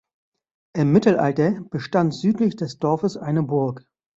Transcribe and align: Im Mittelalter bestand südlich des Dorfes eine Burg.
Im 0.73 0.91
Mittelalter 0.93 1.61
bestand 1.69 2.15
südlich 2.15 2.55
des 2.55 2.79
Dorfes 2.79 3.17
eine 3.17 3.43
Burg. 3.43 3.85